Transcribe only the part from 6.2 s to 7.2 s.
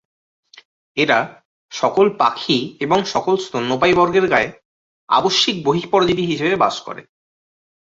হিসেবে বাস করে।